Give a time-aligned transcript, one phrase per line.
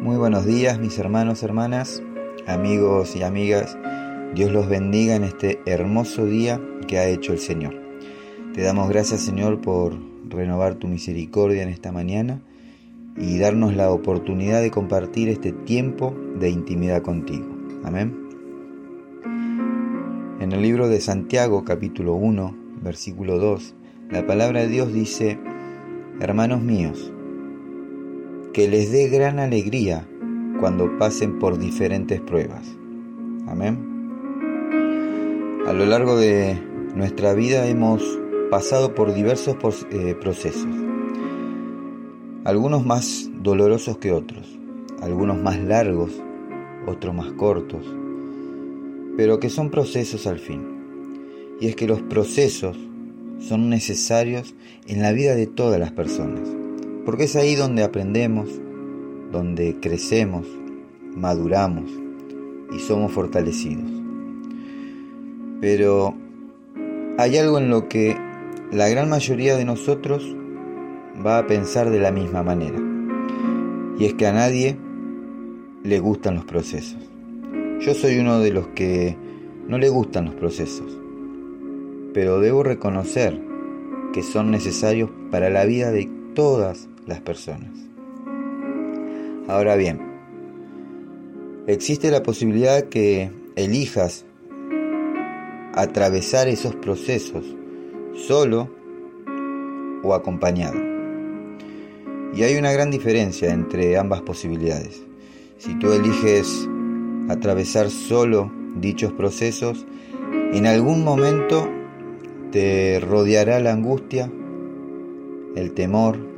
[0.00, 2.02] Muy buenos días mis hermanos, hermanas,
[2.46, 3.76] amigos y amigas.
[4.34, 7.74] Dios los bendiga en este hermoso día que ha hecho el Señor.
[8.54, 9.92] Te damos gracias Señor por
[10.26, 12.40] renovar tu misericordia en esta mañana
[13.18, 17.54] y darnos la oportunidad de compartir este tiempo de intimidad contigo.
[17.84, 18.16] Amén.
[20.40, 23.74] En el libro de Santiago capítulo 1, versículo 2,
[24.08, 25.38] la palabra de Dios dice,
[26.20, 27.12] Hermanos míos,
[28.52, 30.08] que les dé gran alegría
[30.58, 32.66] cuando pasen por diferentes pruebas.
[33.46, 33.78] Amén.
[35.66, 36.58] A lo largo de
[36.94, 38.02] nuestra vida hemos
[38.50, 39.56] pasado por diversos
[39.92, 40.66] eh, procesos,
[42.44, 44.58] algunos más dolorosos que otros,
[45.00, 46.10] algunos más largos,
[46.86, 47.86] otros más cortos,
[49.16, 51.56] pero que son procesos al fin.
[51.60, 52.76] Y es que los procesos
[53.38, 54.54] son necesarios
[54.88, 56.59] en la vida de todas las personas
[57.04, 58.48] porque es ahí donde aprendemos,
[59.32, 60.46] donde crecemos,
[61.14, 61.90] maduramos
[62.72, 63.90] y somos fortalecidos.
[65.60, 66.14] Pero
[67.18, 68.16] hay algo en lo que
[68.72, 70.36] la gran mayoría de nosotros
[71.24, 72.78] va a pensar de la misma manera.
[73.98, 74.76] Y es que a nadie
[75.82, 76.98] le gustan los procesos.
[77.80, 79.16] Yo soy uno de los que
[79.66, 80.98] no le gustan los procesos.
[82.12, 83.40] Pero debo reconocer
[84.12, 87.70] que son necesarios para la vida de todas personas.
[89.48, 90.00] Ahora bien,
[91.66, 94.24] existe la posibilidad que elijas
[95.74, 97.44] atravesar esos procesos
[98.14, 98.70] solo
[100.04, 100.78] o acompañado.
[102.32, 105.02] Y hay una gran diferencia entre ambas posibilidades.
[105.58, 106.68] Si tú eliges
[107.28, 109.84] atravesar solo dichos procesos,
[110.52, 111.68] en algún momento
[112.52, 114.30] te rodeará la angustia,
[115.56, 116.29] el temor,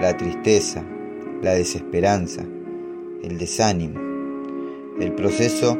[0.00, 0.82] la tristeza,
[1.42, 2.42] la desesperanza,
[3.22, 4.00] el desánimo.
[4.98, 5.76] El proceso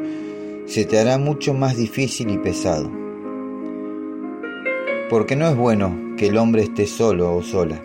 [0.65, 2.91] se te hará mucho más difícil y pesado.
[5.09, 7.81] Porque no es bueno que el hombre esté solo o sola.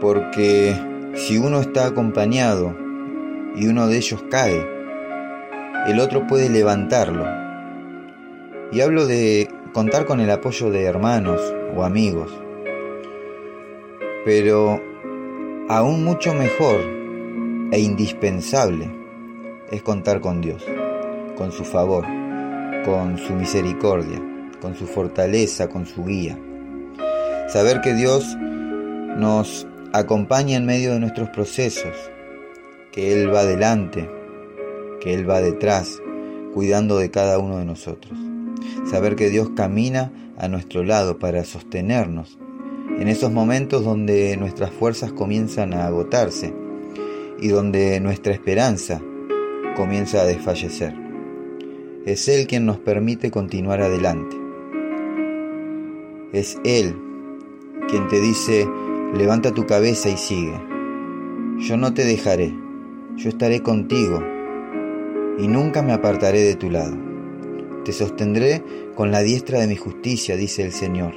[0.00, 0.76] Porque
[1.14, 2.76] si uno está acompañado
[3.56, 4.66] y uno de ellos cae,
[5.86, 7.24] el otro puede levantarlo.
[8.72, 11.40] Y hablo de contar con el apoyo de hermanos
[11.74, 12.43] o amigos
[14.24, 14.80] pero
[15.68, 16.80] aún mucho mejor
[17.70, 18.90] e indispensable
[19.70, 20.64] es contar con Dios,
[21.36, 22.06] con su favor,
[22.84, 24.20] con su misericordia,
[24.60, 26.38] con su fortaleza, con su guía.
[27.48, 28.36] Saber que Dios
[29.16, 31.94] nos acompaña en medio de nuestros procesos,
[32.92, 34.08] que Él va adelante,
[35.00, 36.00] que Él va detrás,
[36.54, 38.18] cuidando de cada uno de nosotros.
[38.90, 42.38] Saber que Dios camina a nuestro lado para sostenernos
[42.98, 46.54] en esos momentos donde nuestras fuerzas comienzan a agotarse
[47.40, 49.02] y donde nuestra esperanza
[49.76, 50.94] comienza a desfallecer.
[52.06, 54.36] Es Él quien nos permite continuar adelante.
[56.32, 56.94] Es Él
[57.88, 58.68] quien te dice,
[59.14, 60.58] levanta tu cabeza y sigue.
[61.58, 62.54] Yo no te dejaré,
[63.16, 64.22] yo estaré contigo
[65.38, 66.96] y nunca me apartaré de tu lado.
[67.84, 68.62] Te sostendré
[68.94, 71.12] con la diestra de mi justicia, dice el Señor.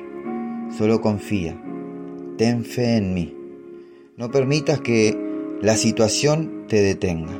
[0.78, 1.58] Solo confía
[2.38, 3.36] ten fe en mí.
[4.16, 5.18] No permitas que
[5.62, 7.34] la situación te detenga.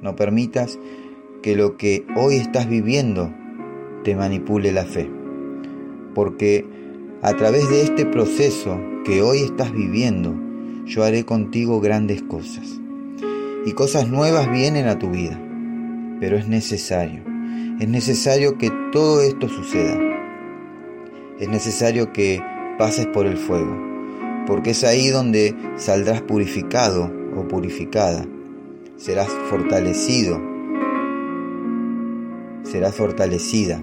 [0.00, 0.78] No permitas
[1.42, 3.34] que lo que hoy estás viviendo
[4.04, 5.10] te manipule la fe.
[6.14, 6.64] Porque
[7.20, 10.34] a través de este proceso que hoy estás viviendo,
[10.86, 12.80] yo haré contigo grandes cosas.
[13.66, 15.40] Y cosas nuevas vienen a tu vida.
[16.20, 17.22] Pero es necesario.
[17.80, 19.98] Es necesario que todo esto suceda.
[21.40, 22.40] Es necesario que
[22.78, 23.91] pases por el fuego
[24.46, 28.26] porque es ahí donde saldrás purificado o purificada,
[28.96, 30.40] serás fortalecido,
[32.64, 33.82] serás fortalecida.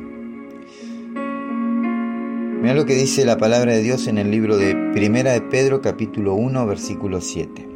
[2.61, 5.81] Mira lo que dice la palabra de Dios en el libro de Primera de Pedro
[5.81, 7.67] capítulo 1 versículo 7.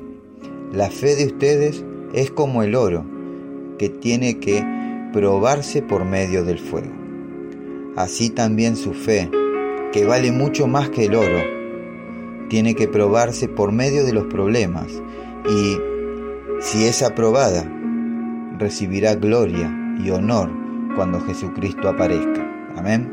[0.74, 3.06] La fe de ustedes es como el oro
[3.78, 4.64] que tiene que
[5.14, 6.92] probarse por medio del fuego.
[7.96, 9.30] Así también su fe,
[9.92, 11.63] que vale mucho más que el oro,
[12.54, 14.86] tiene que probarse por medio de los problemas
[15.50, 15.76] y
[16.62, 17.68] si es aprobada,
[18.60, 20.52] recibirá gloria y honor
[20.96, 22.48] cuando Jesucristo aparezca.
[22.76, 23.12] Amén.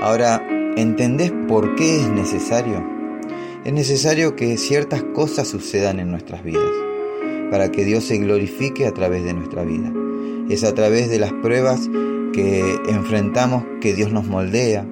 [0.00, 0.42] Ahora,
[0.74, 2.82] ¿entendés por qué es necesario?
[3.62, 6.72] Es necesario que ciertas cosas sucedan en nuestras vidas
[7.50, 9.92] para que Dios se glorifique a través de nuestra vida.
[10.48, 11.90] Es a través de las pruebas
[12.32, 14.86] que enfrentamos que Dios nos moldea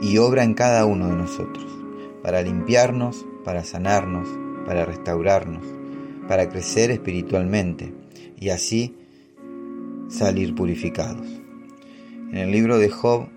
[0.00, 1.73] y obra en cada uno de nosotros
[2.24, 4.26] para limpiarnos, para sanarnos,
[4.64, 5.62] para restaurarnos,
[6.26, 7.92] para crecer espiritualmente
[8.40, 8.96] y así
[10.08, 11.26] salir purificados.
[12.30, 13.28] En el libro de Job,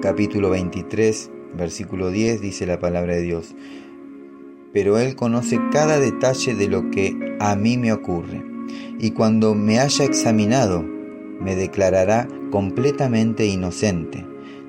[0.00, 3.56] capítulo 23, versículo 10, dice la palabra de Dios,
[4.72, 8.44] pero Él conoce cada detalle de lo que a mí me ocurre,
[9.00, 10.84] y cuando me haya examinado,
[11.40, 14.24] me declarará completamente inocente,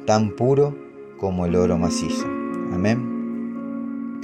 [0.07, 0.75] tan puro
[1.19, 2.42] como el oro macizo.
[2.73, 4.21] Amén.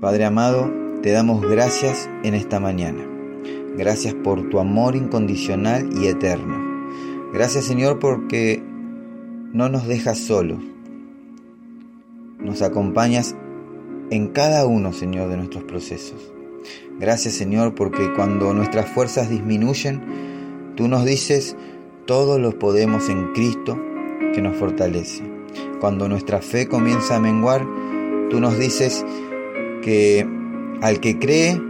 [0.00, 0.72] Padre amado,
[1.02, 3.04] te damos gracias en esta mañana.
[3.76, 6.56] Gracias por tu amor incondicional y eterno.
[7.32, 8.62] Gracias Señor porque
[9.52, 10.58] no nos dejas solos.
[12.38, 13.34] Nos acompañas
[14.10, 16.32] en cada uno, Señor, de nuestros procesos.
[16.98, 21.56] Gracias, Señor, porque cuando nuestras fuerzas disminuyen, tú nos dices,
[22.06, 23.78] todos los podemos en Cristo
[24.32, 25.35] que nos fortalece.
[25.80, 27.66] Cuando nuestra fe comienza a menguar,
[28.30, 29.04] tú nos dices
[29.82, 30.26] que
[30.82, 31.60] al que cree,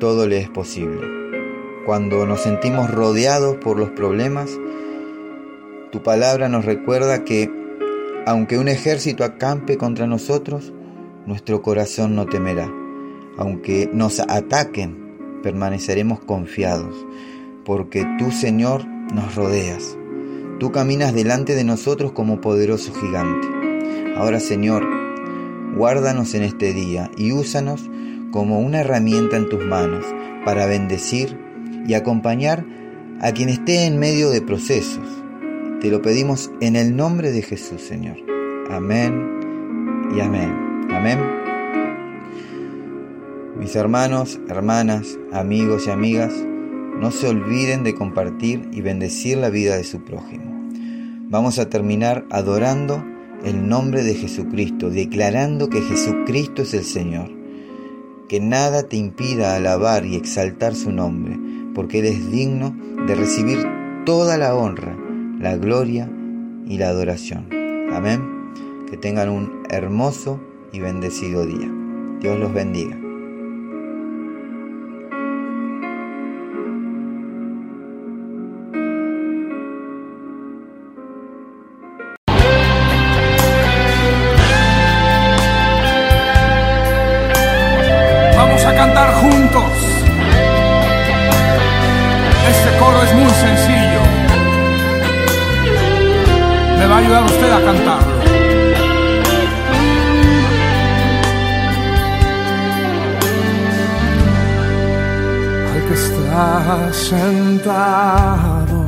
[0.00, 1.00] todo le es posible.
[1.86, 4.58] Cuando nos sentimos rodeados por los problemas,
[5.92, 7.50] tu palabra nos recuerda que
[8.26, 10.72] aunque un ejército acampe contra nosotros,
[11.26, 12.72] nuestro corazón no temerá.
[13.36, 16.94] Aunque nos ataquen, permaneceremos confiados,
[17.64, 19.98] porque tú, Señor, nos rodeas.
[20.58, 23.48] Tú caminas delante de nosotros como poderoso gigante.
[24.16, 24.84] Ahora, Señor,
[25.76, 27.82] guárdanos en este día y úsanos
[28.30, 30.04] como una herramienta en tus manos
[30.44, 31.36] para bendecir
[31.86, 32.64] y acompañar
[33.20, 35.08] a quien esté en medio de procesos.
[35.80, 38.16] Te lo pedimos en el nombre de Jesús, Señor.
[38.70, 39.28] Amén
[40.16, 40.86] y amén.
[40.90, 41.18] Amén.
[43.58, 46.32] Mis hermanos, hermanas, amigos y amigas,
[47.00, 50.68] no se olviden de compartir y bendecir la vida de su prójimo.
[51.28, 53.04] Vamos a terminar adorando
[53.44, 57.30] el nombre de Jesucristo, declarando que Jesucristo es el Señor.
[58.28, 61.38] Que nada te impida alabar y exaltar su nombre,
[61.74, 62.74] porque Él es digno
[63.06, 63.58] de recibir
[64.06, 64.96] toda la honra,
[65.38, 66.10] la gloria
[66.66, 67.48] y la adoración.
[67.92, 68.22] Amén.
[68.88, 70.40] Que tengan un hermoso
[70.72, 71.70] y bendecido día.
[72.20, 73.03] Dios los bendiga.
[97.04, 98.14] Ayudar usted a cantarlo.
[105.72, 108.80] Al que está sentado.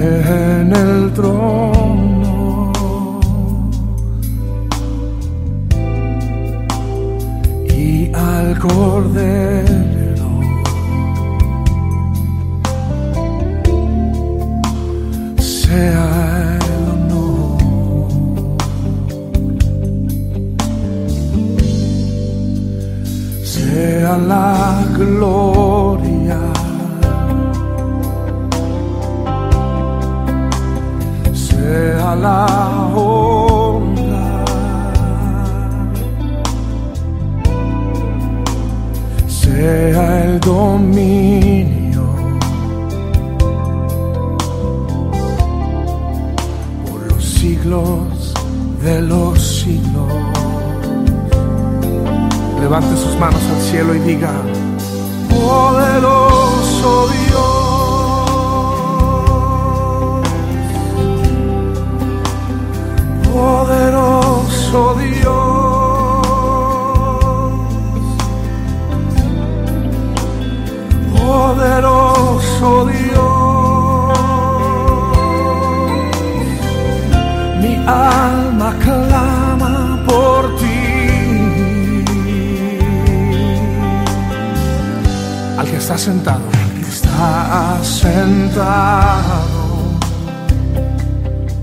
[0.00, 2.72] En el trono.
[7.76, 9.97] Y al cordero
[54.08, 54.77] al cielo
[85.88, 86.42] está sentado,
[86.86, 89.22] está sentado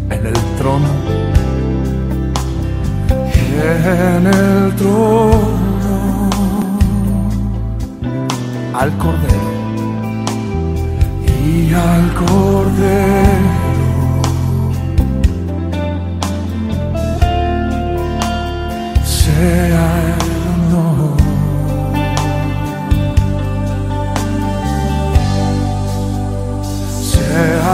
[0.09, 0.87] en el trono,
[3.53, 6.29] en el trono.
[8.73, 9.34] Al cordero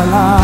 [0.06, 0.41] la